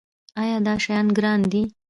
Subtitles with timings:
[0.41, 1.61] ایا دا شیان ګران دي؟